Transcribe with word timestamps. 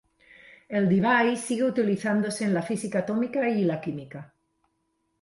El 0.67 0.89
debye 0.89 1.35
sigue 1.35 1.63
utilizándose 1.63 2.43
en 2.45 2.55
la 2.55 2.63
física 2.63 2.97
atómica 3.01 3.47
y 3.47 3.63
la 3.65 3.79
química. 3.81 4.33